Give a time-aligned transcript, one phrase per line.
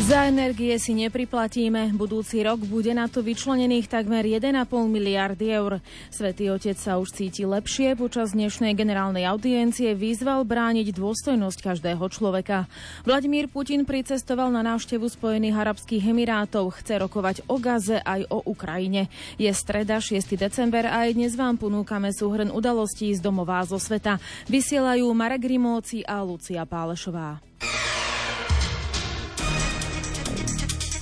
[0.00, 1.92] Za energie si nepriplatíme.
[1.92, 5.84] Budúci rok bude na to vyčlenených takmer 1,5 miliardy eur.
[6.08, 8.00] Svetý otec sa už cíti lepšie.
[8.00, 12.64] Počas dnešnej generálnej audiencie vyzval brániť dôstojnosť každého človeka.
[13.04, 16.80] Vladimír Putin pricestoval na návštevu Spojených arabských emirátov.
[16.80, 19.12] Chce rokovať o Gaze aj o Ukrajine.
[19.36, 20.32] Je streda 6.
[20.32, 24.16] december a aj dnes vám ponúkame súhrn udalostí z domová zo sveta.
[24.48, 27.50] Vysielajú Marek Rimóci a Lucia Pálešová.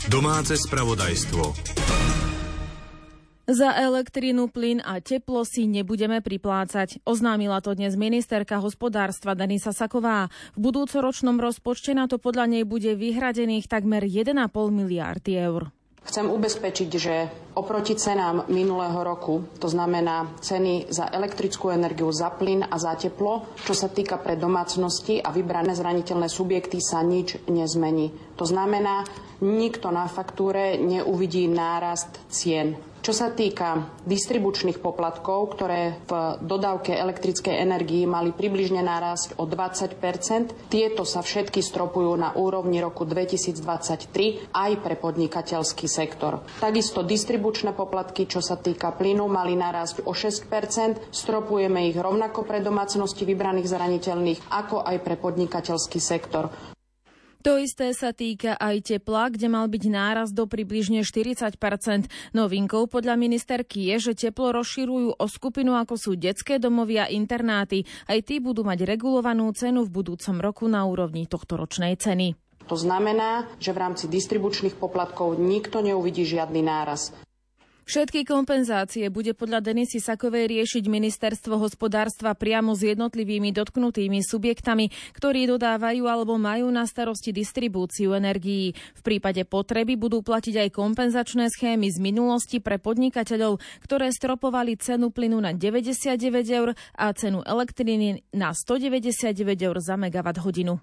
[0.09, 1.53] Domáce spravodajstvo.
[3.45, 7.05] Za elektrínu, plyn a teplo si nebudeme priplácať.
[7.05, 10.33] Oznámila to dnes ministerka hospodárstva Denisa Saková.
[10.57, 15.77] V budúcoročnom rozpočte na to podľa nej bude vyhradených takmer 1,5 miliardy eur.
[16.09, 17.15] Chcem ubezpečiť, že
[17.53, 23.53] oproti cenám minulého roku, to znamená ceny za elektrickú energiu, za plyn a za teplo,
[23.69, 28.09] čo sa týka pre domácnosti a vybrané zraniteľné subjekty, sa nič nezmení.
[28.41, 29.05] To znamená,
[29.45, 32.88] nikto na faktúre neuvidí nárast cien.
[33.09, 40.69] Čo sa týka distribučných poplatkov, ktoré v dodávke elektrickej energii mali približne narásť o 20%
[40.69, 46.45] tieto sa všetky stropujú na úrovni roku 2023 aj pre podnikateľský sektor.
[46.61, 52.61] Takisto distribučné poplatky, čo sa týka plynu, mali narásť o 6% stropujeme ich rovnako pre
[52.61, 56.77] domácnosti vybraných zraniteľných, ako aj pre podnikateľský sektor.
[57.47, 61.55] To isté sa týka aj tepla, kde mal byť náraz do približne 40%
[62.35, 67.87] Novinkou podľa ministerky je, že teplo rozširujú o skupinu ako sú detské domovy a internáty.
[68.11, 72.35] Aj tí budú mať regulovanú cenu v budúcom roku na úrovni tohto ročnej ceny.
[72.67, 77.15] To znamená, že v rámci distribučných poplatkov nikto neuvidí žiadny náraz.
[77.89, 85.49] Všetky kompenzácie bude podľa Denisy Sakovej riešiť ministerstvo hospodárstva priamo s jednotlivými dotknutými subjektami, ktorí
[85.49, 88.77] dodávajú alebo majú na starosti distribúciu energií.
[88.93, 95.09] V prípade potreby budú platiť aj kompenzačné schémy z minulosti pre podnikateľov, ktoré stropovali cenu
[95.09, 99.33] plynu na 99 eur a cenu elektriny na 199
[99.65, 100.77] eur za megawatt hodinu.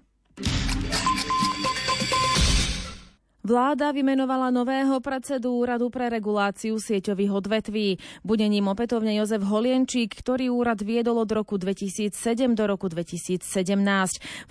[3.46, 7.94] Vláda vymenovala nového predsedu Úradu pre reguláciu sieťových odvetví.
[8.26, 12.10] Bude ním opätovne Jozef Holienčík, ktorý úrad viedol od roku 2007
[12.58, 13.46] do roku 2017.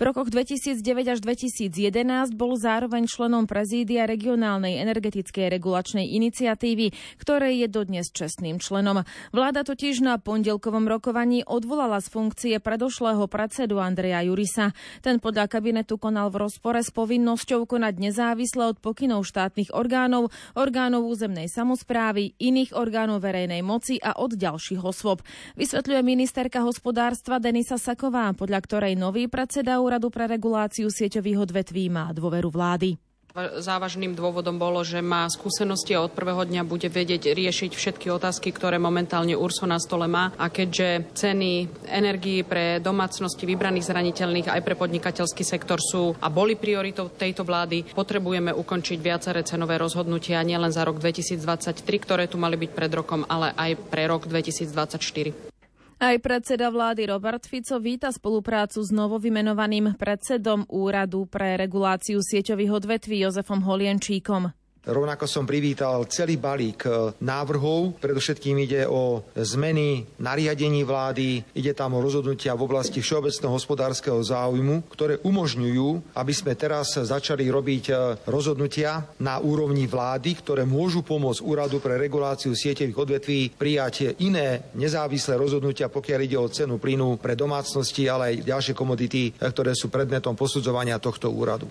[0.00, 8.08] rokoch 2009 až 2011 bol zároveň členom prezídia regionálnej energetickej regulačnej iniciatívy, ktorej je dodnes
[8.08, 9.04] čestným členom.
[9.28, 14.72] Vláda totiž na pondelkovom rokovaní odvolala z funkcie predošlého predsedu Andreja Jurisa.
[15.04, 21.10] Ten podľa kabinetu konal v rozpore s povinnosťou konať nezávisle od pokynov štátnych orgánov, orgánov
[21.10, 25.26] územnej samozprávy, iných orgánov verejnej moci a od ďalších osôb.
[25.58, 32.14] Vysvetľuje ministerka hospodárstva Denisa Saková, podľa ktorej nový predseda Úradu pre reguláciu sieťových odvetví má
[32.14, 33.05] dôveru vlády.
[33.36, 38.48] Závažným dôvodom bolo, že má skúsenosti a od prvého dňa bude vedieť riešiť všetky otázky,
[38.48, 40.32] ktoré momentálne URSO na stole má.
[40.40, 46.56] A keďže ceny energií pre domácnosti vybraných zraniteľných aj pre podnikateľský sektor sú a boli
[46.56, 52.56] prioritou tejto vlády, potrebujeme ukončiť viaceré cenové rozhodnutia nielen za rok 2023, ktoré tu mali
[52.56, 55.55] byť pred rokom, ale aj pre rok 2024.
[55.96, 63.16] Aj predseda vlády Robert Fico víta spoluprácu s novovymenovaným predsedom Úradu pre reguláciu sieťových odvetví
[63.24, 64.52] Jozefom Holienčíkom.
[64.86, 67.98] Rovnako som privítal celý balík e, návrhov.
[67.98, 74.86] Predovšetkým ide o zmeny nariadení vlády, ide tam o rozhodnutia v oblasti všeobecného hospodárskeho záujmu,
[74.86, 77.94] ktoré umožňujú, aby sme teraz začali robiť e,
[78.30, 85.34] rozhodnutia na úrovni vlády, ktoré môžu pomôcť Úradu pre reguláciu sieťových odvetví prijať iné nezávislé
[85.34, 89.90] rozhodnutia, pokiaľ ide o cenu plynu pre domácnosti, ale aj ďalšie komodity, e, ktoré sú
[89.90, 91.66] predmetom posudzovania tohto úradu.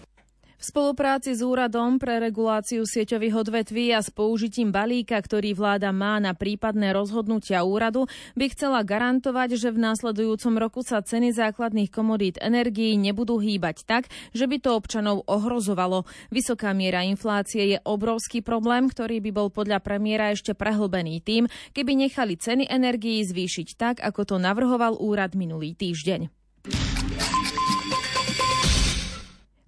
[0.56, 6.16] V spolupráci s Úradom pre reguláciu sieťových odvetví a s použitím balíka, ktorý vláda má
[6.24, 8.08] na prípadné rozhodnutia úradu,
[8.40, 14.08] by chcela garantovať, že v následujúcom roku sa ceny základných komodít energií nebudú hýbať tak,
[14.32, 16.08] že by to občanov ohrozovalo.
[16.32, 22.08] Vysoká miera inflácie je obrovský problém, ktorý by bol podľa premiéra ešte prehlbený tým, keby
[22.08, 26.45] nechali ceny energií zvýšiť tak, ako to navrhoval úrad minulý týždeň.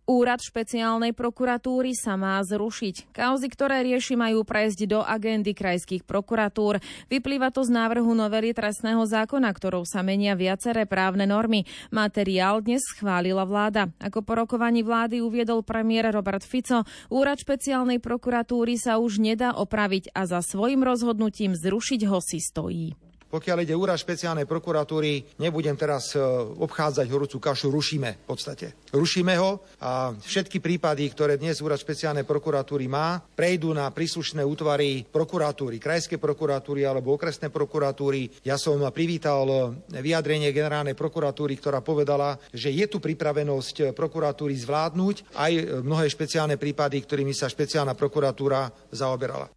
[0.08, 3.12] Úrad špeciálnej prokuratúry sa má zrušiť.
[3.12, 6.80] Kauzy, ktoré rieši, majú prejsť do agendy krajských prokuratúr.
[7.12, 11.68] Vyplýva to z návrhu novely trestného zákona, ktorou sa menia viaceré právne normy.
[11.92, 13.92] Materiál dnes schválila vláda.
[14.00, 20.16] Ako po rokovaní vlády uviedol premiér Robert Fico, úrad špeciálnej prokuratúry sa už nedá opraviť
[20.16, 23.07] a za svojim rozhodnutím zrušiť ho si stojí.
[23.28, 26.24] Pokiaľ ide úrad špeciálnej prokuratúry, nebudem teraz e,
[26.64, 28.88] obchádzať horúcu kašu, rušíme v podstate.
[28.96, 35.04] Rušíme ho a všetky prípady, ktoré dnes úrad špeciálnej prokuratúry má, prejdú na príslušné útvary
[35.04, 38.48] prokuratúry, krajské prokuratúry alebo okresné prokuratúry.
[38.48, 45.52] Ja som privítal vyjadrenie generálnej prokuratúry, ktorá povedala, že je tu pripravenosť prokuratúry zvládnuť aj
[45.84, 49.57] mnohé špeciálne prípady, ktorými sa špeciálna prokuratúra zaoberala.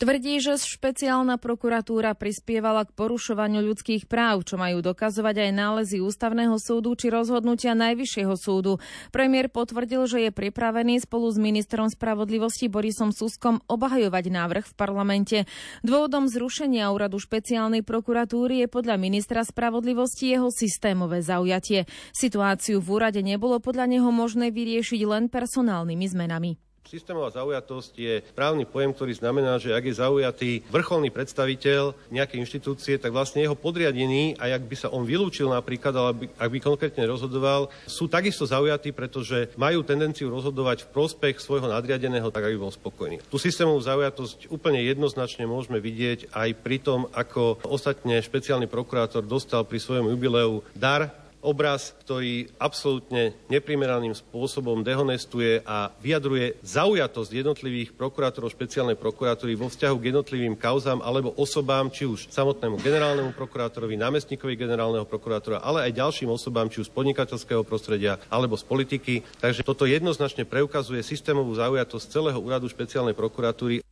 [0.00, 6.56] Tvrdí, že špeciálna prokuratúra prispievala k porušovaniu ľudských práv, čo majú dokazovať aj nálezy Ústavného
[6.56, 8.80] súdu či rozhodnutia Najvyššieho súdu.
[9.12, 15.38] Premiér potvrdil, že je pripravený spolu s ministrom spravodlivosti Borisom Suskom obhajovať návrh v parlamente.
[15.84, 21.84] Dôvodom zrušenia úradu špeciálnej prokuratúry je podľa ministra spravodlivosti jeho systémové zaujatie.
[22.16, 26.69] Situáciu v úrade nebolo podľa neho možné vyriešiť len personálnymi zmenami.
[26.88, 32.98] Systémová zaujatosť je právny pojem, ktorý znamená, že ak je zaujatý vrcholný predstaviteľ nejakej inštitúcie,
[32.98, 37.06] tak vlastne jeho podriadený, a ak by sa on vylúčil napríklad, ale ak by konkrétne
[37.06, 42.74] rozhodoval, sú takisto zaujatí, pretože majú tendenciu rozhodovať v prospech svojho nadriadeného, tak aby bol
[42.74, 43.22] spokojný.
[43.30, 49.62] Tú systémovú zaujatosť úplne jednoznačne môžeme vidieť aj pri tom, ako ostatne špeciálny prokurátor dostal
[49.62, 58.52] pri svojom jubileu dar obraz, ktorý absolútne neprimeraným spôsobom dehonestuje a vyjadruje zaujatosť jednotlivých prokurátorov
[58.52, 64.54] špeciálnej prokuratúry vo vzťahu k jednotlivým kauzám alebo osobám, či už samotnému generálnemu prokurátorovi, námestníkovi
[64.56, 69.24] generálneho prokurátora, ale aj ďalším osobám, či už z podnikateľského prostredia alebo z politiky.
[69.40, 73.82] Takže toto jednoznačne preukazuje systémovú zaujatosť celého úradu špeciálnej prokuratúry.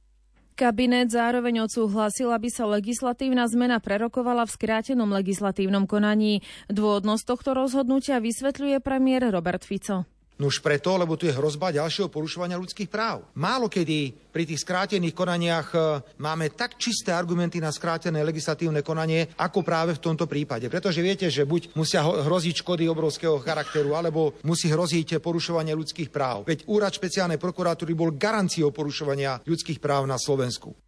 [0.58, 6.42] Kabinet zároveň odsúhlasil, aby sa legislatívna zmena prerokovala v skrátenom legislatívnom konaní.
[6.66, 10.17] Dôvodnosť tohto rozhodnutia vysvetľuje premiér Robert Fico.
[10.38, 13.26] No už preto, lebo tu je hrozba ďalšieho porušovania ľudských práv.
[13.34, 15.78] Málo kedy pri tých skrátených konaniach e,
[16.22, 20.70] máme tak čisté argumenty na skrátené legislatívne konanie, ako práve v tomto prípade.
[20.70, 26.46] Pretože viete, že buď musia hroziť škody obrovského charakteru, alebo musí hroziť porušovanie ľudských práv.
[26.46, 30.87] Veď úrad špeciálnej prokuratúry bol garanciou porušovania ľudských práv na Slovensku.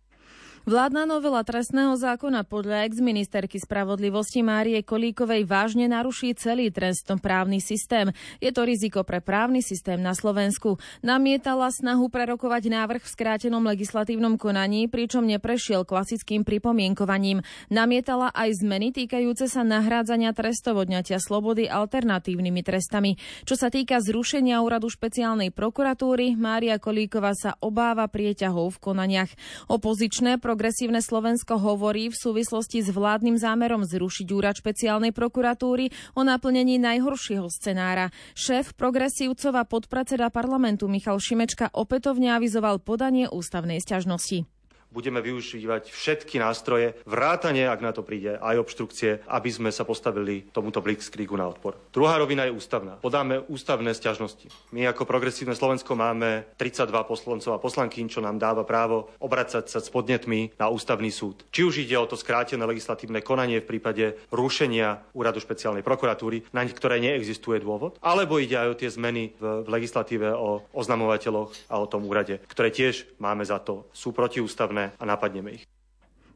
[0.68, 8.12] Vládna novela trestného zákona podľa ex-ministerky spravodlivosti Márie Kolíkovej vážne naruší celý trestnoprávny systém.
[8.44, 10.76] Je to riziko pre právny systém na Slovensku.
[11.00, 17.40] Namietala snahu prerokovať návrh v skrátenom legislatívnom konaní, pričom neprešiel klasickým pripomienkovaním.
[17.72, 23.16] Namietala aj zmeny týkajúce sa nahrádzania trestov odňatia slobody alternatívnymi trestami.
[23.48, 29.32] Čo sa týka zrušenia úradu špeciálnej prokuratúry, Mária Kolíková sa obáva prieťahov v konaniach.
[29.72, 36.74] Opozičné progresívne Slovensko hovorí v súvislosti s vládnym zámerom zrušiť úrad špeciálnej prokuratúry o naplnení
[36.82, 38.10] najhoršieho scenára.
[38.34, 44.59] Šéf progresívcov a podpredseda parlamentu Michal Šimečka opätovne avizoval podanie ústavnej sťažnosti
[44.90, 50.50] budeme využívať všetky nástroje, vrátane, ak na to príde, aj obštrukcie, aby sme sa postavili
[50.50, 51.78] tomuto blitzkriegu na odpor.
[51.94, 52.98] Druhá rovina je ústavná.
[52.98, 54.50] Podáme ústavné sťažnosti.
[54.74, 59.78] My ako progresívne Slovensko máme 32 poslancov a poslankyň, čo nám dáva právo obracať sa
[59.78, 61.46] s podnetmi na ústavný súd.
[61.54, 66.66] Či už ide o to skrátené legislatívne konanie v prípade rušenia úradu špeciálnej prokuratúry, na
[66.66, 71.78] ktoré neexistuje dôvod, alebo ide aj o tie zmeny v, v legislatíve o oznamovateľoch a
[71.78, 75.64] o tom úrade, ktoré tiež máme za to, sú protiústavné a napadneme ich.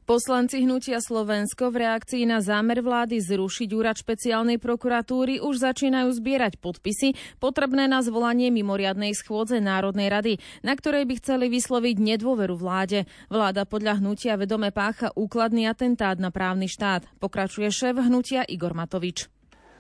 [0.04, 6.60] Poslanci Hnutia Slovensko v reakcii na zámer vlády zrušiť úrad špeciálnej prokuratúry už začínajú zbierať
[6.60, 13.08] podpisy potrebné na zvolanie mimoriadnej schôdze Národnej rady, na ktorej by chceli vysloviť nedôveru vláde.
[13.32, 17.08] Vláda podľa hnutia vedome pácha úkladný atentát na právny štát.
[17.16, 19.32] Pokračuje šéf hnutia Igor Matovič.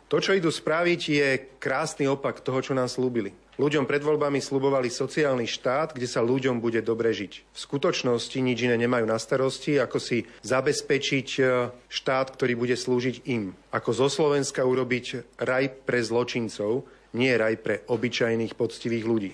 [0.08, 1.28] To, čo idú spraviť, je
[1.60, 3.36] krásny opak toho, čo nám slúbili.
[3.54, 7.32] Ľuďom pred voľbami slubovali sociálny štát, kde sa ľuďom bude dobre žiť.
[7.54, 11.42] V skutočnosti nič iné nemajú na starosti, ako si zabezpečiť e,
[11.86, 13.54] štát, ktorý bude slúžiť im.
[13.70, 16.82] Ako zo Slovenska urobiť raj pre zločincov,
[17.14, 19.32] nie raj pre obyčajných poctivých ľudí.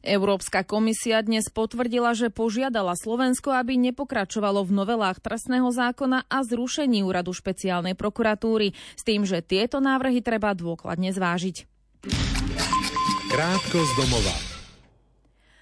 [0.00, 7.04] Európska komisia dnes potvrdila, že požiadala Slovensko, aby nepokračovalo v novelách trestného zákona a zrušení
[7.04, 11.68] úradu špeciálnej prokuratúry, s tým, že tieto návrhy treba dôkladne zvážiť.
[13.30, 14.34] Krátko z domova.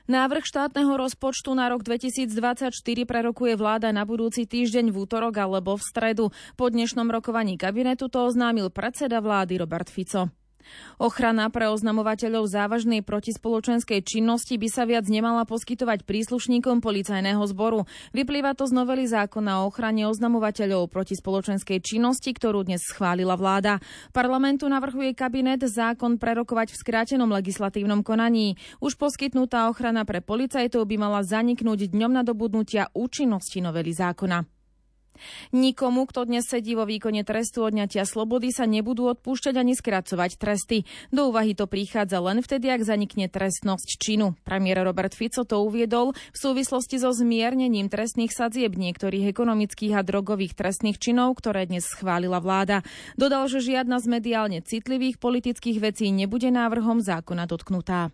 [0.08, 2.72] Návrh štátneho rozpočtu na rok 2024
[3.04, 6.32] prerokuje vláda na budúci týždeň v útorok alebo v stredu.
[6.56, 10.32] Po dnešnom rokovaní kabinetu to oznámil predseda vlády Robert Fico.
[10.98, 17.86] Ochrana pre oznamovateľov závažnej protispoločenskej činnosti by sa viac nemala poskytovať príslušníkom policajného zboru.
[18.10, 23.78] Vyplýva to z novely zákona o ochrane oznamovateľov protispoločenskej činnosti, ktorú dnes schválila vláda.
[24.10, 28.58] Parlamentu navrhuje kabinet zákon prerokovať v skrátenom legislatívnom konaní.
[28.82, 34.57] Už poskytnutá ochrana pre policajtov by mala zaniknúť dňom nadobudnutia účinnosti novely zákona.
[35.54, 40.84] Nikomu, kto dnes sedí vo výkone trestu odňatia slobody, sa nebudú odpúšťať ani skracovať tresty.
[41.14, 44.34] Do úvahy to prichádza len vtedy, ak zanikne trestnosť činu.
[44.42, 50.58] Premiér Robert Fico to uviedol v súvislosti so zmiernením trestných sadzieb niektorých ekonomických a drogových
[50.58, 52.82] trestných činov, ktoré dnes schválila vláda.
[53.14, 58.10] Dodal, že žiadna z mediálne citlivých politických vecí nebude návrhom zákona dotknutá.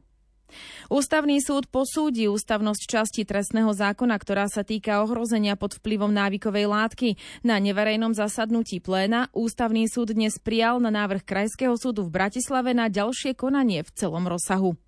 [0.93, 7.09] Ústavný súd posúdi ústavnosť časti trestného zákona, ktorá sa týka ohrozenia pod vplyvom návykovej látky.
[7.47, 12.87] Na neverejnom zasadnutí pléna Ústavný súd dnes prijal na návrh Krajského súdu v Bratislave na
[12.87, 14.79] ďalšie konanie v celom rozsahu.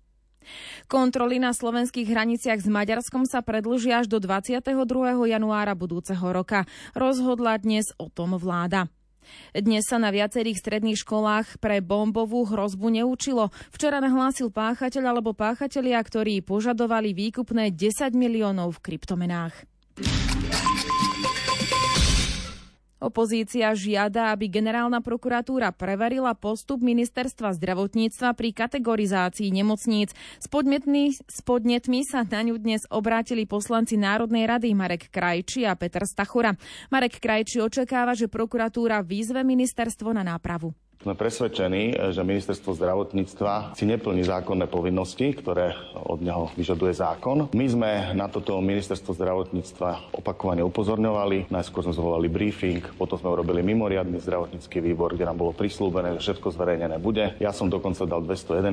[0.87, 4.63] Kontroly na slovenských hraniciach s Maďarskom sa predlžia až do 22.
[5.27, 6.63] januára budúceho roka.
[6.95, 8.87] Rozhodla dnes o tom vláda.
[9.51, 13.49] Dnes sa na viacerých stredných školách pre bombovú hrozbu neučilo.
[13.73, 19.53] Včera nahlásil páchateľ alebo páchatelia, ktorí požadovali výkupné 10 miliónov v kryptomenách.
[22.97, 30.17] Opozícia žiada, aby generálna prokuratúra preverila postup ministerstva zdravotníctva pri kategorizácii nemocníc.
[30.41, 35.77] S podnetmi, s podnetmi sa na ňu dnes obrátili poslanci Národnej rady Marek Krajči a
[35.77, 36.57] Peter Stachura.
[36.89, 40.73] Marek Krajči očakáva, že prokuratúra výzve ministerstvo na nápravu.
[41.07, 47.47] Sme presvedčení, že ministerstvo zdravotníctva si neplní zákonné povinnosti, ktoré od neho vyžaduje zákon.
[47.55, 51.47] My sme na toto ministerstvo zdravotníctva opakovane upozorňovali.
[51.47, 56.27] Najskôr sme zvolali briefing, potom sme urobili mimoriadny zdravotnícky výbor, kde nám bolo prislúbené, že
[56.27, 57.39] všetko zverejnené bude.
[57.39, 58.67] Ja som dokonca dal 211,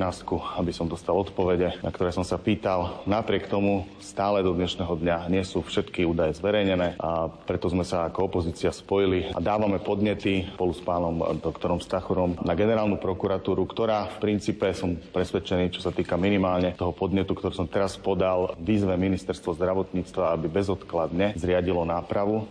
[0.58, 3.06] aby som dostal odpovede, na ktoré som sa pýtal.
[3.06, 8.10] Napriek tomu stále do dnešného dňa nie sú všetky údaje zverejnené a preto sme sa
[8.10, 13.68] ako opozícia spojili a dávame podnety spolu s pánom doktorom Stachu prokurátorom na generálnu prokuratúru,
[13.68, 18.56] ktorá v princípe som presvedčený, čo sa týka minimálne toho podnetu, ktorý som teraz podal,
[18.56, 22.48] výzve ministerstvo zdravotníctva, aby bezodkladne zriadilo nápravu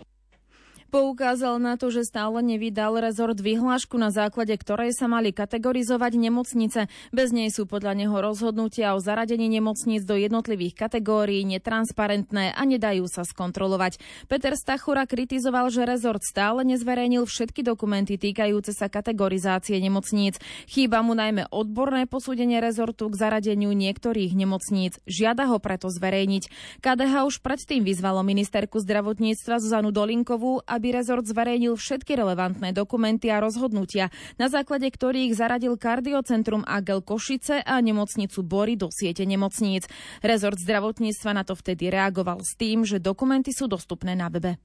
[0.94, 6.86] Poukázal na to, že stále nevydal rezort vyhlášku, na základe ktorej sa mali kategorizovať nemocnice.
[7.10, 13.10] Bez nej sú podľa neho rozhodnutia o zaradení nemocníc do jednotlivých kategórií netransparentné a nedajú
[13.10, 13.98] sa skontrolovať.
[14.30, 20.38] Peter Stachura kritizoval, že rezort stále nezverejnil všetky dokumenty týkajúce sa kategorizácie nemocníc.
[20.70, 25.02] Chýba mu najmä odborné posúdenie rezortu k zaradeniu niektorých nemocníc.
[25.10, 26.78] Žiada ho preto zverejniť.
[26.78, 33.32] KDH už predtým vyzvalo ministerku zdravotníctva Zuzanu Dolinkovú, aby aby rezort zverejnil všetky relevantné dokumenty
[33.32, 39.88] a rozhodnutia, na základe ktorých zaradil kardiocentrum Agel Košice a nemocnicu Bory do siete nemocníc.
[40.20, 44.60] Rezort zdravotníctva na to vtedy reagoval s tým, že dokumenty sú dostupné na webe.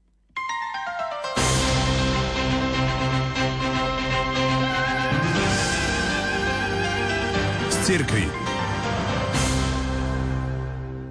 [7.80, 8.49] Cirkvi.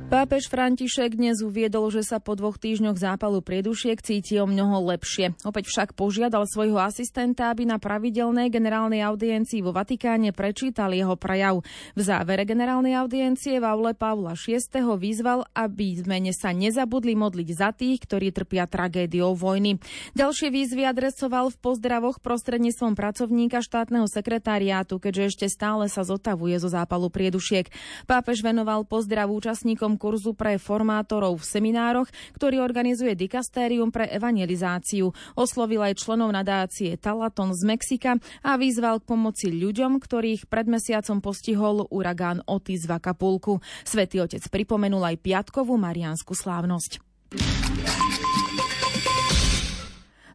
[0.10, 5.38] Pápež František dnes uviedol, že sa po dvoch týždňoch zápalu priedušiek cíti o mnoho lepšie.
[5.46, 11.62] Opäť však požiadal svojho asistenta, aby na pravidelnej generálnej audiencii vo Vatikáne prečítal jeho prejav.
[11.94, 14.58] V závere generálnej audiencie v aule Pavla VI.
[14.98, 19.78] vyzval, aby zmene sa nezabudli modliť za tých, ktorí trpia tragédiou vojny.
[20.18, 26.74] Ďalšie výzvy adresoval v pozdravoch prostredníctvom pracovníka štátneho sekretariátu, keďže ešte stále sa zotavuje zo
[26.74, 27.70] zápalu priedušiek.
[28.10, 32.08] Pápež venoval pozdrav účastníkom kurzu pre formátorov v seminároch,
[32.40, 35.12] ktorý organizuje Dikastérium pre evangelizáciu.
[35.36, 41.20] Oslovil aj členov nadácie Talaton z Mexika a vyzval k pomoci ľuďom, ktorých pred mesiacom
[41.20, 43.60] postihol uragán Otis v Acapulku.
[43.84, 47.04] Svetý otec pripomenul aj piatkovú mariánsku slávnosť.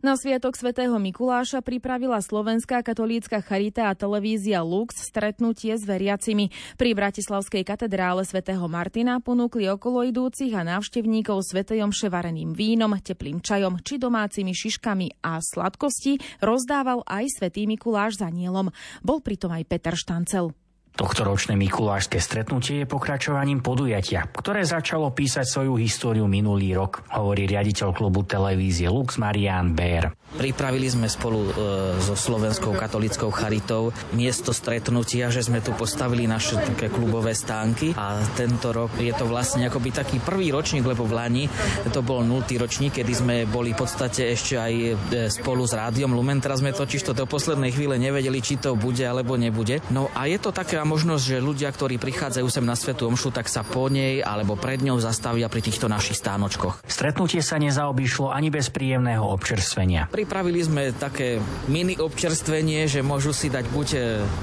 [0.05, 6.53] Na Sviatok svätého Mikuláša pripravila Slovenská katolícka charita a televízia Lux stretnutie s veriacimi.
[6.77, 13.81] Pri Bratislavskej katedrále svätého Martina ponúkli okolo idúcich a návštevníkov svetejom ševareným vínom, teplým čajom
[13.81, 18.77] či domácimi šiškami a sladkosti rozdával aj svätý Mikuláš za nielom.
[19.01, 20.53] Bol pritom aj Peter Štancel.
[20.95, 27.91] Tohtoročné mikulášske stretnutie je pokračovaním podujatia, ktoré začalo písať svoju históriu minulý rok, hovorí riaditeľ
[27.91, 30.15] klubu televízie Lux Marian Bér.
[30.39, 31.51] Pripravili sme spolu e,
[31.99, 38.23] so Slovenskou katolickou charitou miesto stretnutia, že sme tu postavili naše také klubové stánky a
[38.39, 41.45] tento rok je to vlastne akoby taký prvý ročník, lebo v Lani
[41.91, 44.91] to bol nultý ročník, kedy sme boli v podstate ešte aj e,
[45.27, 46.39] spolu s rádiom Lumen.
[46.39, 49.83] Teraz sme totiž to do poslednej chvíle nevedeli, či to bude alebo nebude.
[49.91, 53.49] No a je to také možnosť, že ľudia, ktorí prichádzajú sem na Svetu Omšu, tak
[53.49, 56.85] sa po nej alebo pred ňou zastavia pri týchto našich stánočkoch.
[56.87, 60.13] Stretnutie sa nezaobišlo ani bez príjemného občerstvenia.
[60.13, 63.99] Pripravili sme také mini občerstvenie, že môžu si dať buď e,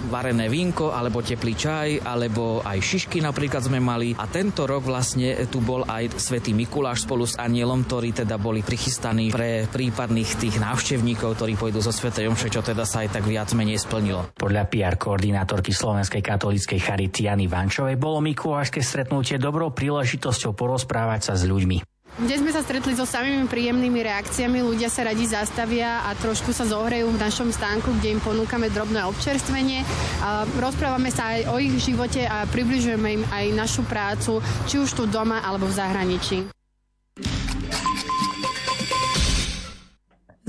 [0.09, 4.17] varené vínko, alebo teplý čaj, alebo aj šišky napríklad sme mali.
[4.17, 8.65] A tento rok vlastne tu bol aj Svetý Mikuláš spolu s anielom, ktorí teda boli
[8.65, 13.23] prichystaní pre prípadných tých návštevníkov, ktorí pôjdu zo Svetej Omše, čo teda sa aj tak
[13.29, 14.33] viac menej splnilo.
[14.33, 21.33] Podľa PR koordinátorky Slovenskej katolíckej charity Jany Vančovej bolo Mikulášske stretnutie dobrou príležitosťou porozprávať sa
[21.35, 21.83] s ľuďmi.
[22.11, 26.67] Kde sme sa stretli so samými príjemnými reakciami, ľudia sa radi zastavia a trošku sa
[26.67, 29.87] zohrejú v našom stánku, kde im ponúkame drobné občerstvenie.
[30.19, 34.91] A rozprávame sa aj o ich živote a približujeme im aj našu prácu, či už
[34.91, 36.60] tu doma alebo v zahraničí.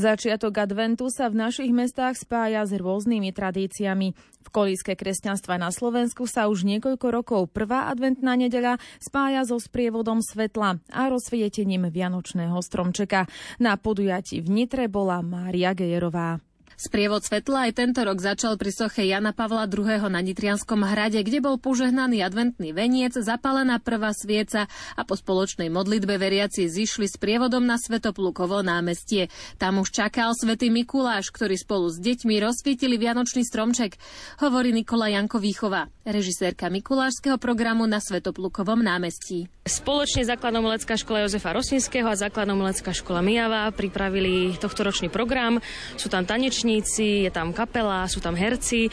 [0.02, 4.18] Začiatok adventu sa v našich mestách spája s rôznymi tradíciami.
[4.42, 10.18] V kolíske kresťanstva na Slovensku sa už niekoľko rokov prvá adventná nedeľa spája so sprievodom
[10.18, 13.30] svetla a rozsvietením vianočného stromčeka.
[13.62, 16.42] Na podujatí v Nitre bola Mária Gejerová.
[16.83, 20.03] Sprievod svetla aj tento rok začal pri soche Jana Pavla II.
[20.11, 24.67] na Nitrianskom hrade, kde bol požehnaný adventný veniec, zapálená prvá svieca
[24.99, 29.31] a po spoločnej modlitbe veriaci zišli s prievodom na Svetoplukovo námestie.
[29.62, 33.95] Tam už čakal svätý Mikuláš, ktorý spolu s deťmi rozsvietili Vianočný stromček,
[34.43, 39.47] hovorí Nikola Janko Výchova, režisérka Mikulášskeho programu na Svetoplukovom námestí.
[39.62, 45.62] Spoločne základná umelecká škola Jozefa Rosinského a základná umelecká škola Mijava pripravili tohto ročný program.
[45.95, 48.88] Sú tam taneční hudobníci, je tam kapela, sú tam herci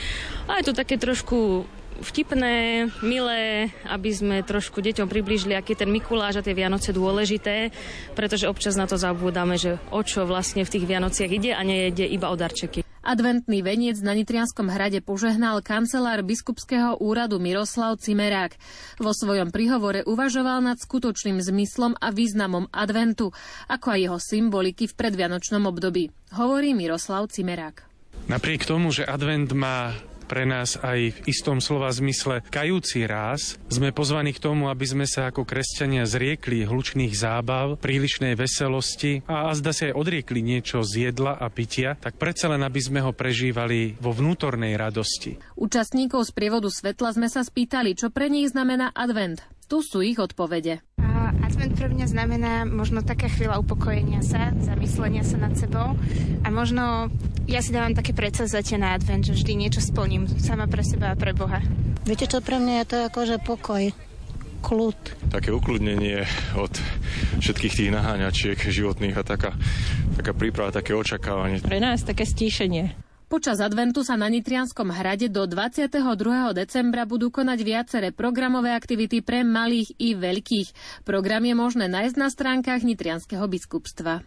[0.52, 1.64] a je to také trošku
[2.00, 7.76] vtipné, milé, aby sme trošku deťom približili, aký je ten Mikuláš a tie Vianoce dôležité,
[8.16, 12.08] pretože občas na to zabúdame, že o čo vlastne v tých Vianociach ide a nejde
[12.08, 12.89] iba o darčeky.
[13.00, 18.60] Adventný veniec na Nitrianskom hrade požehnal kancelár biskupského úradu Miroslav Cimerák.
[19.00, 23.32] Vo svojom prihovore uvažoval nad skutočným zmyslom a významom adventu,
[23.72, 26.12] ako aj jeho symboliky v predvianočnom období.
[26.36, 27.88] Hovorí Miroslav Cimerák.
[28.28, 29.96] Napriek tomu, že advent má
[30.30, 35.10] pre nás aj v istom slova zmysle kajúci ráz, sme pozvaní k tomu, aby sme
[35.10, 41.10] sa ako kresťania zriekli hlučných zábav, prílišnej veselosti a azda si aj odriekli niečo z
[41.10, 45.42] jedla a pitia, tak predsa len, aby sme ho prežívali vo vnútornej radosti.
[45.58, 49.42] Účastníkov z prievodu svetla sme sa spýtali, čo pre nich znamená advent.
[49.66, 50.86] Tu sú ich odpovede.
[51.44, 55.96] Advent pre mňa znamená možno taká chvíľa upokojenia sa, zamyslenia sa nad sebou
[56.44, 57.14] a možno
[57.50, 61.20] ja si dávam také predsavzatie na advent, že vždy niečo splním sama pre seba a
[61.20, 61.62] pre Boha.
[62.06, 63.84] Viete čo, pre mňa je to akože pokoj,
[64.62, 65.00] kľud.
[65.34, 66.74] Také ukludnenie od
[67.40, 69.56] všetkých tých naháňačiek životných a taká,
[70.20, 71.64] taká príprava, také očakávanie.
[71.64, 73.09] Pre nás také stíšenie.
[73.30, 76.02] Počas adventu sa na Nitrianskom hrade do 22.
[76.58, 80.74] decembra budú konať viaceré programové aktivity pre malých i veľkých.
[81.06, 84.26] Program je možné nájsť na stránkach Nitrianského biskupstva.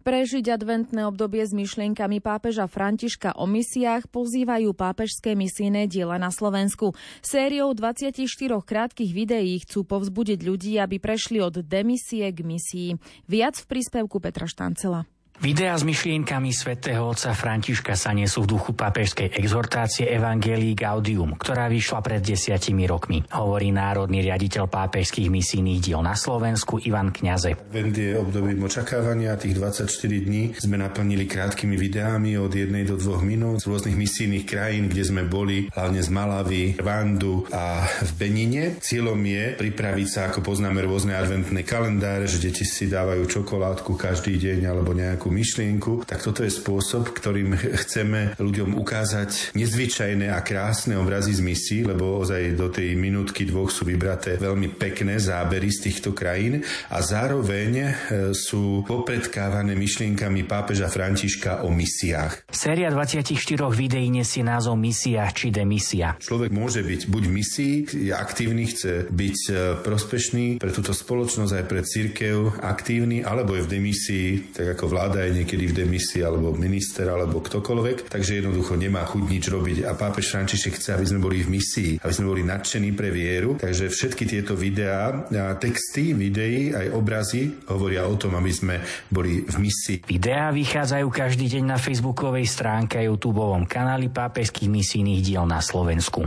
[0.00, 6.96] Prežiť adventné obdobie s myšlienkami pápeža Františka o misiách pozývajú pápežské misijné diela na Slovensku.
[7.20, 8.16] Sériou 24
[8.64, 12.90] krátkých videí chcú povzbudiť ľudí, aby prešli od demisie k misii.
[13.28, 15.04] Viac v príspevku Petra Štancela.
[15.40, 21.64] Videá s myšlienkami svätého otca Františka sa nesú v duchu pápežskej exhortácie Evangelii Gaudium, ktorá
[21.72, 27.56] vyšla pred desiatimi rokmi, hovorí národný riaditeľ pápežských misijných diel na Slovensku Ivan Kňaze.
[27.72, 29.88] Vend je obdobím očakávania, tých 24
[30.28, 35.08] dní sme naplnili krátkými videami od 1 do 2 minút z rôznych misijných krajín, kde
[35.08, 38.76] sme boli, hlavne z Malavy, Rwandu a v Benine.
[38.76, 44.36] Cieľom je pripraviť sa, ako poznáme rôzne adventné kalendáre, že deti si dávajú čokoládku každý
[44.36, 50.98] deň alebo nejakú myšlienku, tak toto je spôsob, ktorým chceme ľuďom ukázať nezvyčajné a krásne
[50.98, 55.90] obrazy z misí, lebo ozaj do tej minútky dvoch sú vybraté veľmi pekné zábery z
[55.90, 57.88] týchto krajín a zároveň e,
[58.34, 62.50] sú popredkávané myšlienkami pápeža Františka o misiách.
[62.50, 63.30] Séria 24
[63.70, 66.18] videí nesie názov Misia či demisia.
[66.18, 67.74] Človek môže byť buď v misii,
[68.10, 73.64] je aktívny, chce byť e, prospešný pre túto spoločnosť aj pre církev aktívny, alebo je
[73.64, 78.40] v demisii, tak ako vláda vláda je niekedy v demisii, alebo minister, alebo ktokoľvek, takže
[78.40, 79.76] jednoducho nemá chuť nič robiť.
[79.84, 83.60] A pápež František chce, aby sme boli v misii, aby sme boli nadšení pre vieru.
[83.60, 85.28] Takže všetky tieto videá,
[85.60, 88.80] texty, videí, aj obrazy hovoria o tom, aby sme
[89.12, 90.08] boli v misii.
[90.08, 96.24] Videá vychádzajú každý deň na facebookovej stránke a YouTube kanáli pápežských misijných diel na Slovensku.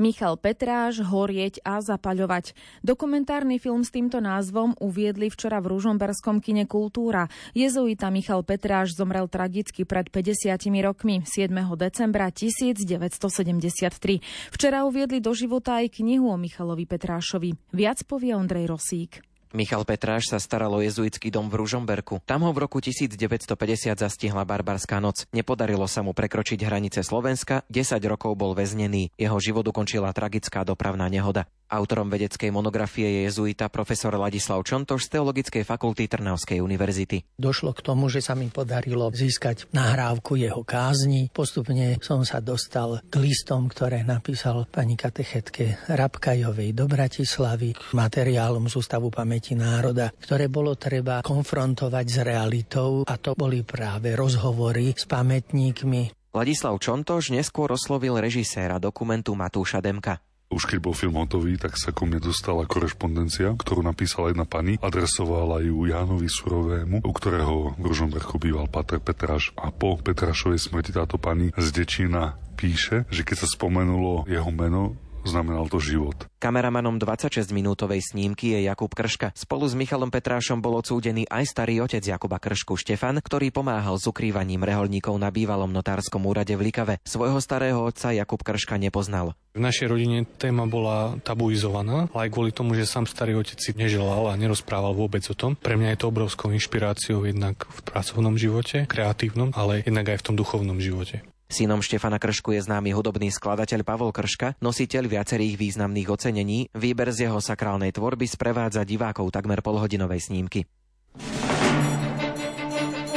[0.00, 2.56] Michal Petráš, Horieť a Zapaľovať.
[2.80, 7.28] Dokumentárny film s týmto názvom uviedli včera v Ružomberskom kine Kultúra.
[7.52, 11.52] Jezuita Michal Petráš zomrel tragicky pred 50 rokmi, 7.
[11.76, 14.24] decembra 1973.
[14.56, 17.76] Včera uviedli do života aj knihu o Michalovi Petrášovi.
[17.76, 19.29] Viac povie Ondrej Rosík.
[19.50, 22.22] Michal Petráš sa staral o jezuitský dom v Ružomberku.
[22.22, 23.50] Tam ho v roku 1950
[23.98, 25.26] zastihla barbarská noc.
[25.34, 29.10] Nepodarilo sa mu prekročiť hranice Slovenska, 10 rokov bol väznený.
[29.18, 31.50] Jeho život ukončila tragická dopravná nehoda.
[31.70, 37.22] Autorom vedeckej monografie je jezuita profesor Ladislav Čontoš z Teologickej fakulty Trnavskej univerzity.
[37.38, 41.30] Došlo k tomu, že sa mi podarilo získať nahrávku jeho kázni.
[41.30, 48.66] Postupne som sa dostal k listom, ktoré napísal pani katechetke Rabkajovej do Bratislavy, k materiálom
[48.66, 54.90] z Ústavu pamäti národa, ktoré bolo treba konfrontovať s realitou a to boli práve rozhovory
[54.90, 56.34] s pamätníkmi.
[56.34, 60.18] Ladislav Čontoš neskôr oslovil režiséra dokumentu Matúša Demka.
[60.50, 64.82] Už keď bol film hotový, tak sa ku mne dostala korešpondencia, ktorú napísala jedna pani,
[64.82, 69.54] adresovala ju Jánovi Surovému, u ktorého v Ružomberku býval Pater Petráš.
[69.54, 74.98] A po Petrášovej smrti táto pani z Dečína píše, že keď sa spomenulo jeho meno,
[75.24, 76.28] znamenal to život.
[76.40, 79.36] Kameramanom 26-minútovej snímky je Jakub Krška.
[79.36, 84.08] Spolu s Michalom Petrášom bol odsúdený aj starý otec Jakuba Kršku Štefan, ktorý pomáhal s
[84.08, 86.96] ukrývaním reholníkov na bývalom notárskom úrade v Likave.
[87.04, 89.36] Svojho starého otca Jakub Krška nepoznal.
[89.50, 94.30] V našej rodine téma bola tabuizovaná, aj kvôli tomu, že sám starý otec si neželal
[94.30, 95.58] a nerozprával vôbec o tom.
[95.58, 100.26] Pre mňa je to obrovskou inšpiráciou jednak v pracovnom živote, kreatívnom, ale jednak aj v
[100.30, 101.26] tom duchovnom živote.
[101.50, 106.70] Synom Štefana Kršku je známy hudobný skladateľ Pavol Krška, nositeľ viacerých významných ocenení.
[106.70, 110.62] Výber z jeho sakrálnej tvorby sprevádza divákov takmer polhodinovej snímky.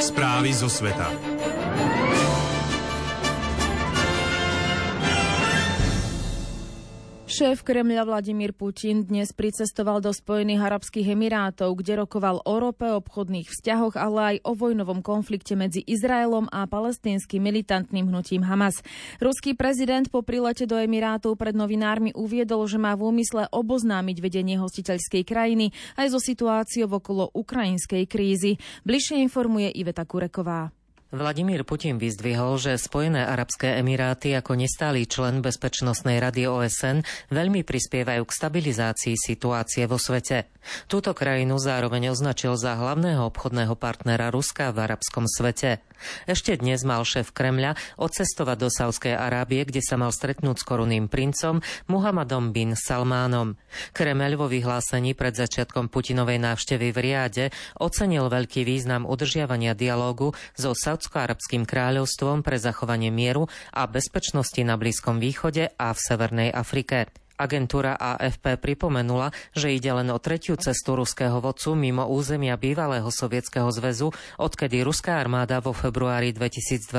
[0.01, 1.13] Správy zo sveta.
[7.33, 13.49] Šéf Kremľa Vladimír Putin dnes pricestoval do Spojených arabských emirátov, kde rokoval o rope, obchodných
[13.49, 18.85] vzťahoch, ale aj o vojnovom konflikte medzi Izraelom a palestínskym militantným hnutím Hamas.
[19.17, 24.61] Ruský prezident po prilete do Emirátov pred novinármi uviedol, že má v úmysle oboznámiť vedenie
[24.61, 28.61] hostiteľskej krajiny aj so situáciou okolo ukrajinskej krízy.
[28.85, 30.82] Bližšie informuje Iveta Kureková.
[31.13, 38.25] Vladimír Putin vyzdvihol, že Spojené arabské emiráty ako nestály člen Bezpečnostnej rady OSN veľmi prispievajú
[38.25, 40.49] k stabilizácii situácie vo svete.
[40.89, 45.85] Túto krajinu zároveň označil za hlavného obchodného partnera Ruska v arabskom svete.
[46.25, 51.13] Ešte dnes mal šéf Kremľa odcestovať do Saudskej Arábie, kde sa mal stretnúť s korunným
[51.13, 53.53] princom Muhammadom bin Salmánom.
[53.93, 57.45] Kremeľ vo vyhlásení pred začiatkom Putinovej návštevy v Riade
[57.77, 60.73] ocenil veľký význam udržiavania dialógu so
[61.03, 67.11] Saudsko-arabským kráľovstvom pre zachovanie mieru a bezpečnosti na Blízkom východe a v Severnej Afrike.
[67.35, 73.67] Agentúra AFP pripomenula, že ide len o tretiu cestu ruského vodcu mimo územia bývalého sovietskeho
[73.67, 76.95] zväzu, odkedy ruská armáda vo februári 2022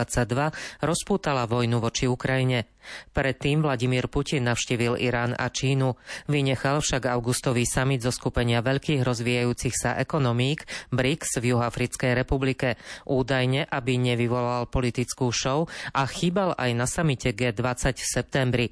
[0.85, 2.74] rozpútala vojnu voči Ukrajine.
[3.13, 5.97] Predtým Vladimír Putin navštívil Irán a Čínu.
[6.29, 12.77] Vynechal však augustový summit zo skupenia veľkých rozvíjajúcich sa ekonomík BRICS v Juhafrickej republike.
[13.09, 15.67] Údajne, aby nevyvolal politickú show
[15.97, 18.67] a chýbal aj na samite G20 v septembri.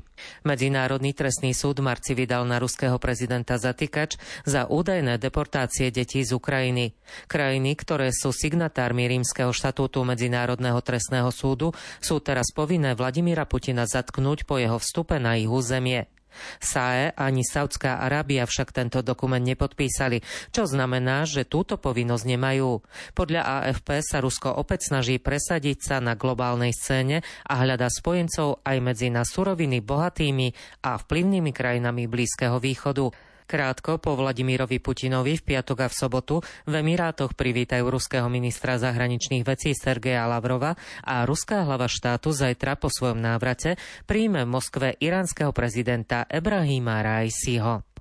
[0.47, 6.95] Medzinárodný trestný súd marci vydal na ruského prezidenta zatýkač za údajné deportácie detí z Ukrajiny.
[7.27, 14.02] Krajiny, ktoré sú signatármi rímskeho štatútu Medzinárodného trestného súdu, sú teraz povinné Vladimíra Putina za
[14.03, 16.11] zatknúť po jeho vstupe na ich územie.
[16.59, 22.81] SAE ani Saudská Arábia však tento dokument nepodpísali, čo znamená, že túto povinnosť nemajú.
[23.13, 28.77] Podľa AFP sa Rusko opäť snaží presadiť sa na globálnej scéne a hľada spojencov aj
[28.81, 33.32] medzi na suroviny bohatými a vplyvnými krajinami Blízkeho východu.
[33.53, 39.45] Krátko po Vladimírovi Putinovi v piatok a v sobotu v Emirátoch privítajú ruského ministra zahraničných
[39.45, 40.73] vecí Sergeja Lavrova
[41.05, 43.77] a ruská hlava štátu zajtra po svojom návrate
[44.09, 47.92] príjme v Moskve iránskeho prezidenta Ebrahima Raisiho.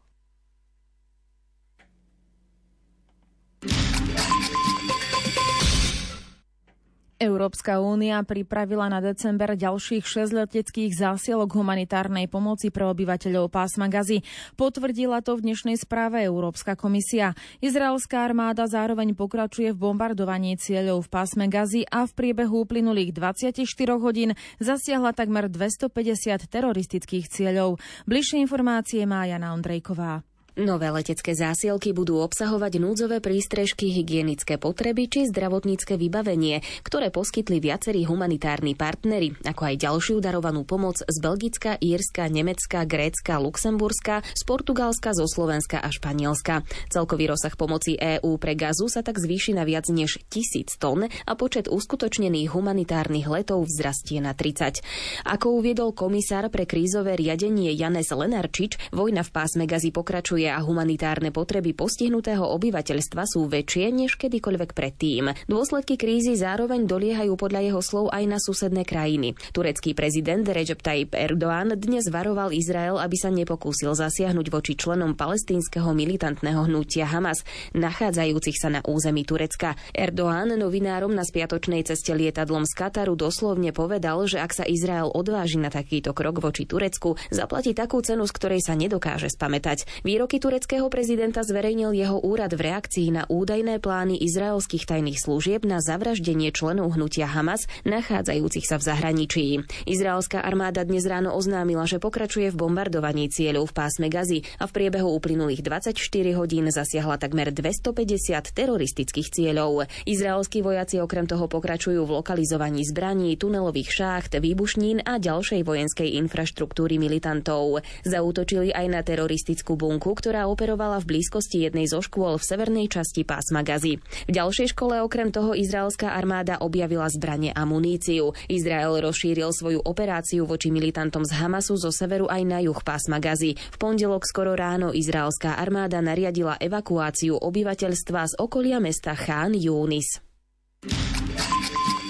[7.21, 14.25] Európska únia pripravila na december ďalších 6 leteckých zásielok humanitárnej pomoci pre obyvateľov pásma Gazy.
[14.57, 17.37] Potvrdila to v dnešnej správe Európska komisia.
[17.61, 23.69] Izraelská armáda zároveň pokračuje v bombardovaní cieľov v pásme Gazy a v priebehu uplynulých 24
[24.01, 27.77] hodín zasiahla takmer 250 teroristických cieľov.
[28.09, 30.25] Bližšie informácie má Jana Ondrejková.
[30.61, 38.05] Nové letecké zásielky budú obsahovať núdzové prístrežky, hygienické potreby či zdravotnícke vybavenie, ktoré poskytli viacerí
[38.05, 45.17] humanitárni partnery, ako aj ďalšiu darovanú pomoc z Belgicka, Írska, Nemecka, Grécka, Luxemburska, z Portugalska,
[45.17, 46.61] zo Slovenska a Španielska.
[46.93, 51.33] Celkový rozsah pomoci EÚ pre gazu sa tak zvýši na viac než tisíc tón a
[51.33, 54.85] počet uskutočnených humanitárnych letov vzrastie na 30.
[55.25, 61.31] Ako uviedol komisár pre krízové riadenie Janes Lenarčič, vojna v pásme gazy pokračuje a humanitárne
[61.31, 65.31] potreby postihnutého obyvateľstva sú väčšie než kedykoľvek predtým.
[65.47, 69.39] Dôsledky krízy zároveň doliehajú podľa jeho slov aj na susedné krajiny.
[69.55, 75.95] Turecký prezident Recep Tayyip Erdoğan dnes varoval Izrael, aby sa nepokúsil zasiahnuť voči členom palestínskeho
[75.95, 79.79] militantného hnutia Hamas, nachádzajúcich sa na území Turecka.
[79.95, 85.61] Erdoğan novinárom na spiatočnej ceste lietadlom z Kataru doslovne povedal, že ak sa Izrael odváži
[85.61, 90.01] na takýto krok voči Turecku, zaplatí takú cenu, z ktorej sa nedokáže spamätať.
[90.01, 95.67] Výrok Kroky tureckého prezidenta zverejnil jeho úrad v reakcii na údajné plány izraelských tajných služieb
[95.67, 99.59] na zavraždenie členov hnutia Hamas nachádzajúcich sa v zahraničí.
[99.91, 104.75] Izraelská armáda dnes ráno oznámila, že pokračuje v bombardovaní cieľov v pásme Gazy a v
[104.79, 105.99] priebehu uplynulých 24
[106.39, 109.91] hodín zasiahla takmer 250 teroristických cieľov.
[110.07, 117.03] Izraelskí vojaci okrem toho pokračujú v lokalizovaní zbraní, tunelových šácht, výbušnín a ďalšej vojenskej infraštruktúry
[117.03, 117.83] militantov.
[118.07, 123.25] Zautočili aj na teroristickú bunku, ktorá operovala v blízkosti jednej zo škôl v severnej časti
[123.25, 123.97] pásma Gazy.
[124.29, 128.37] V ďalšej škole okrem toho izraelská armáda objavila zbranie a muníciu.
[128.45, 133.57] Izrael rozšíril svoju operáciu voči militantom z Hamasu zo severu aj na juh pásma Gazy.
[133.57, 140.21] V pondelok skoro ráno izraelská armáda nariadila evakuáciu obyvateľstva z okolia mesta Chán Yunis.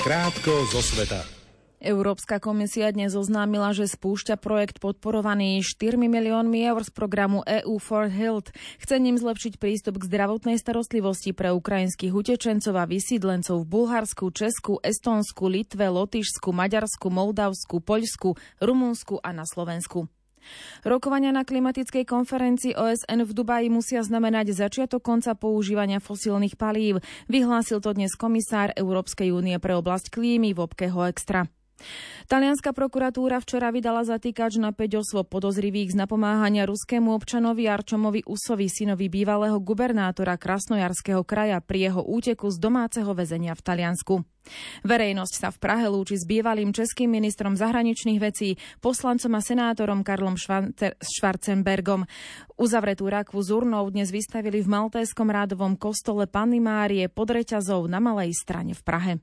[0.03, 1.40] Krátko zo sveta.
[1.81, 8.05] Európska komisia dnes oznámila, že spúšťa projekt podporovaný 4 miliónmi eur z programu EU for
[8.05, 8.53] Health.
[8.77, 14.77] Chce ním zlepšiť prístup k zdravotnej starostlivosti pre ukrajinských utečencov a vysídlencov v Bulharsku, Česku,
[14.85, 20.05] Estónsku, Litve, Lotyšsku, Maďarsku, Moldavsku, Poľsku, Rumunsku a na Slovensku.
[20.85, 27.01] Rokovania na klimatickej konferencii OSN v Dubaji musia znamenať začiatok konca používania fosílnych palív.
[27.25, 31.49] Vyhlásil to dnes komisár Európskej únie pre oblasť klímy v Obkeho Extra.
[32.31, 38.71] Talianská prokuratúra včera vydala zatýkač na 5 osôb podozrivých z napomáhania ruskému občanovi Arčomovi Usovi,
[38.71, 44.15] synovi bývalého gubernátora Krasnojarského kraja pri jeho úteku z domáceho väzenia v Taliansku.
[44.81, 50.33] Verejnosť sa v Prahe lúči s bývalým českým ministrom zahraničných vecí, poslancom a senátorom Karlom
[50.37, 52.09] Schwarzenbergom.
[52.57, 58.01] Uzavretú rakvu z urnou dnes vystavili v Maltéskom rádovom kostole Panny Márie pod reťazou na
[58.01, 59.13] Malej strane v Prahe.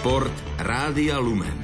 [0.00, 1.60] Šport Rádia Lumen.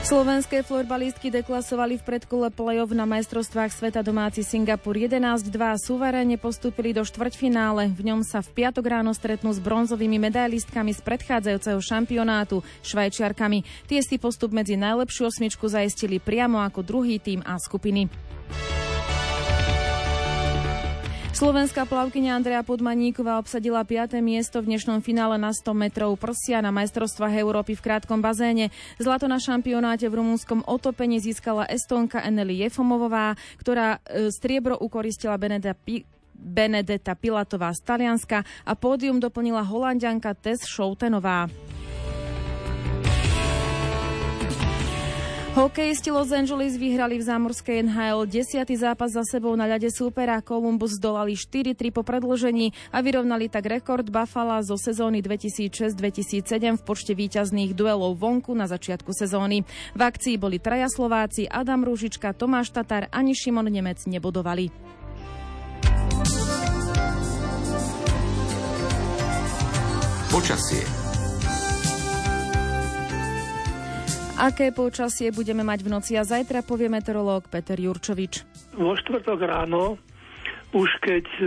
[0.00, 6.96] Slovenské florbalistky deklasovali v predkole play-off na majstrovstvách sveta domáci Singapur 11-2 a suverénne postúpili
[6.96, 7.92] do štvrťfinále.
[7.92, 13.84] V ňom sa v piatok ráno stretnú s bronzovými medailistkami z predchádzajúceho šampionátu švajčiarkami.
[13.84, 18.08] Tie si postup medzi najlepšiu osmičku zaistili priamo ako druhý tým A skupiny.
[21.34, 24.22] Slovenská plavkyňa Andrea Podmaníková obsadila 5.
[24.22, 28.70] miesto v dnešnom finále na 100 metrov prsia na majstrovstvách Európy v krátkom bazéne.
[29.02, 35.74] Zlato na šampionáte v rumúnskom otopení získala Estónka Eneli Jefomovová, ktorá e, striebro ukoristila Beneda
[35.74, 36.06] Pi-
[36.38, 41.50] Benedetta Pilatová z Talianska a pódium doplnila holandianka Tess Šoutenová.
[45.54, 50.42] Hokejisti Los Angeles vyhrali v zámorskej NHL desiatý zápas za sebou na ľade súpera.
[50.42, 57.14] Columbus zdolali 4-3 po predložení a vyrovnali tak rekord Buffalo zo sezóny 2006-2007 v počte
[57.14, 59.62] výťazných duelov vonku na začiatku sezóny.
[59.94, 64.74] V akcii boli traja Slováci, Adam Rúžička, Tomáš Tatar ani Šimon Nemec nebodovali.
[70.34, 71.03] Počasie
[74.34, 78.42] Aké počasie budeme mať v noci a zajtra povie meteorológ Peter Jurčovič.
[78.74, 79.94] Vo štvrtok ráno,
[80.74, 81.46] už keď e,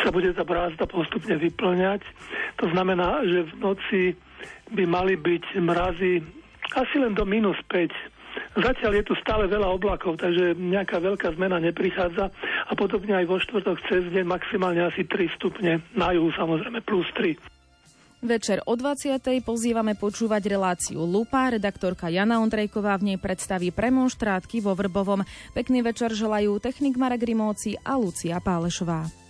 [0.00, 2.00] sa bude tá brázda postupne vyplňať,
[2.56, 4.00] to znamená, že v noci
[4.72, 6.24] by mali byť mrazy
[6.72, 7.92] asi len do minus 5
[8.58, 12.30] Zatiaľ je tu stále veľa oblakov, takže nejaká veľká zmena neprichádza
[12.66, 17.06] a podobne aj vo štvrtok cez deň maximálne asi 3 stupne, na juhu samozrejme plus
[17.14, 17.57] 3.
[18.18, 19.22] Večer o 20.
[19.46, 21.54] pozývame počúvať reláciu Lupa.
[21.54, 25.22] Redaktorka Jana Ondrejková v nej predstaví premonštrátky vo Vrbovom.
[25.54, 29.27] Pekný večer želajú technik Marek Rimóci a Lucia Pálešová.